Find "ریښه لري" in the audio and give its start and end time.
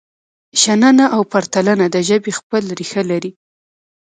2.79-3.31